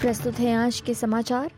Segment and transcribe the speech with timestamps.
[0.00, 1.50] प्रस्तुत है आज के समाचार।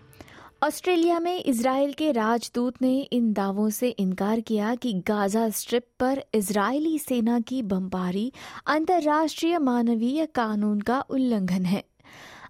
[0.63, 6.23] ऑस्ट्रेलिया में इसराइल के राजदूत ने इन दावों से इनकार किया कि गाजा स्ट्रिप पर
[6.35, 8.33] इजरायली सेना की बमबारी
[8.67, 11.83] अंतर्राष्ट्रीय मानवीय कानून का उल्लंघन है।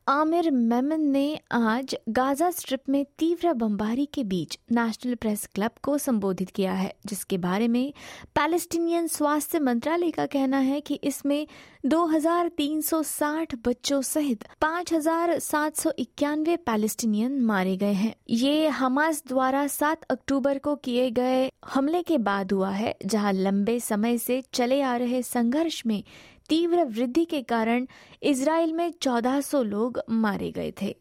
[0.08, 5.96] आमिर मेमन ने आज गाजा स्ट्रिप में तीव्र बमबारी के बीच नेशनल प्रेस क्लब को
[5.98, 7.92] संबोधित किया है जिसके बारे में
[8.34, 11.46] पैलेस्टीनियन स्वास्थ्य मंत्रालय का कहना है कि इसमें
[11.86, 21.10] 2,360 बच्चों सहित 5,791 पैलेस्टीनियन मारे गए हैं। ये हमास द्वारा 7 अक्टूबर को किए
[21.10, 26.02] गए हमले के बाद हुआ है जहाँ लंबे समय से चले आ रहे संघर्ष में
[26.48, 27.86] तीव्र वृद्धि के कारण
[28.22, 30.96] इसराइल में 1400 लोग मारे गए थे।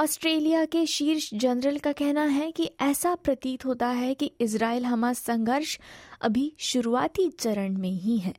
[0.00, 5.18] ऑस्ट्रेलिया के शीर्ष जनरल का कहना है कि ऐसा प्रतीत होता है कि इसराइल हमास
[5.18, 5.78] संघर्ष
[6.22, 8.34] अभी शुरुआती चरण में ही है।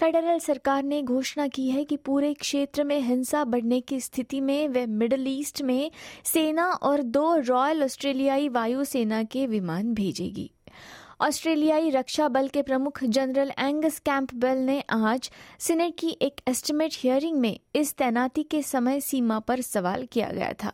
[0.00, 4.68] फेडरल सरकार ने घोषणा की है कि पूरे क्षेत्र में हिंसा बढ़ने की स्थिति में
[4.68, 5.90] वे मिडल ईस्ट में
[6.24, 10.50] सेना और दो रॉयल ऑस्ट्रेलियाई वायुसेना के विमान भेजेगी।
[11.22, 17.36] ऑस्ट्रेलियाई रक्षा बल के प्रमुख जनरल एंगस कैंपबेल ने आज सीनेट की एक एस्टिमेट हियरिंग
[17.38, 20.72] में इस तैनाती के समय सीमा पर सवाल किया गया था।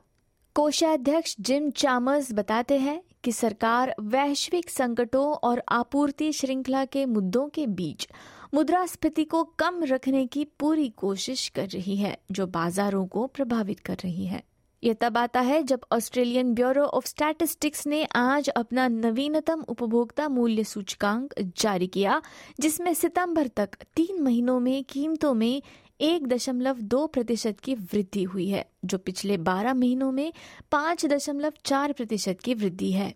[0.54, 7.66] कोषाध्यक्ष जिम चामर्स बताते हैं कि सरकार वैश्विक संकटों और आपूर्ति श्रृंखला के मुद्दों के
[7.66, 8.08] बीच
[8.54, 13.96] मुद्रास्फीति को कम रखने की पूरी कोशिश कर रही है, जो बाजारों को प्रभावित कर
[14.04, 14.42] रही है।
[14.86, 20.64] ये तब आता है जब ऑस्ट्रेलियन ब्यूरो ऑफ़ स्टैटिस्टिक्स ने आज अपना नवीनतम उपभोक्ता मूल्य
[20.64, 22.20] सूचकांक जारी किया,
[22.60, 25.62] जिसमें सितंबर तक तीन महीनों में कीमतों में
[26.00, 30.32] एक दशमलव दो प्रतिशत की वृद्धि हुई है, जो पिछले बारह महीनों में
[30.72, 33.14] पाँच दशमलव चार प्रतिशत की वृद्धि है।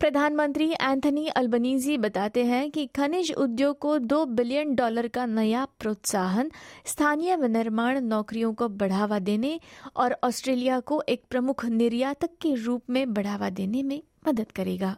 [0.00, 6.50] प्रधानमंत्री एंथनी अल्बनीजी बताते हैं कि खनिज उद्योग को दो बिलियन डॉलर का नया प्रोत्साहन,
[6.86, 9.60] स्थानीय विनिर्माण नौकरियों को बढ़ावा देने
[9.96, 14.96] और ऑस्ट्रेलिया को एक प्रमुख निर्यातक के रूप में बढ़ावा देने में मदद करेगा।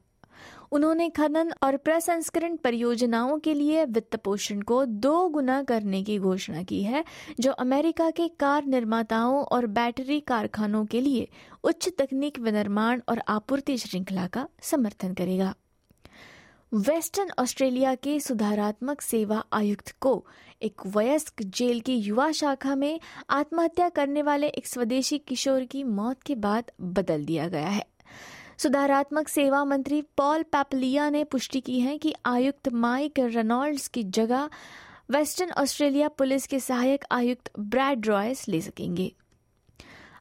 [0.76, 6.62] उन्होंने खनन और प्रसंस्करण परियोजनाओं के लिए वित्त पोषण को दो गुना करने की घोषणा
[6.62, 7.04] की है,
[7.40, 11.28] जो अमेरिका के कार निर्माताओं और बैटरी कारखानों के लिए
[11.64, 15.54] उच्च तकनीक विनिर्माण और आपूर्ति श्रृंखला का समर्थन करेगा।
[16.74, 20.26] वेस्टर्न ऑस्ट्रेलिया के सुधारात्मक सेवा आयुक्त को
[20.62, 23.00] एक वयस्क जेल की युवा शाखा में
[23.30, 27.95] आत्महत्या करने वाले एक स्वदेशी किशोर की मौत के बाद बदल दिया गया है।
[28.58, 34.50] सुधारात्मक सेवा मंत्री पॉल पैपलिया ने पुष्टि की है कि आयुक्त माइक रेनॉल्ड्स की जगह
[35.10, 39.14] वेस्टर्न ऑस्ट्रेलिया पुलिस के सहायक आयुक्त ब्रैड रॉयस ले सकेंगे।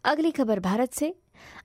[0.04, 1.16] अगली खबर भारत से।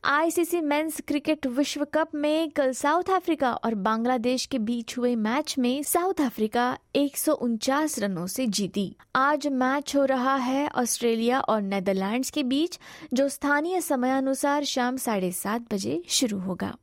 [0.04, 5.54] आईसीसी मेंस क्रिकेट विश्व कप में कल साउथ अफ्रीका और बांग्लादेश के बीच हुए मैच
[5.58, 11.41] में साउथ अफ्रीका एक सौ उनचास रनों से जीती। आज मैच हो रहा है ऑस्ट्रेलिया
[11.41, 12.78] और नेदरलैंड्स के बीच,
[13.14, 16.76] जो स्थानीय समयानुसार शाम साढ़े सात बजे शुरू होगा।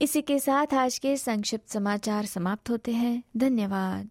[0.00, 4.08] इसी के साथ आज के संक्षिप्त समाचार समाप्त होते हैं। धन्यवाद।